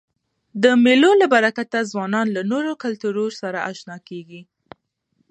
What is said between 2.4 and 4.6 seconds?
نورو کلتورو سره اشنا کيږي.